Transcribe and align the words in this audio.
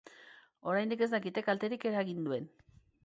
Oraindik 0.71 1.03
ez 1.07 1.09
dakite 1.11 1.43
kalterik 1.49 1.87
eragin 1.91 2.27
duen. 2.29 2.49